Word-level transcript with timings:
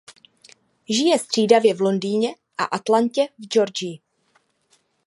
Žije 0.89 1.19
střídavě 1.19 1.73
v 1.73 1.81
Londýně 1.81 2.35
a 2.57 2.63
Atlantě 2.63 3.27
v 3.37 3.47
Georgii. 3.53 3.99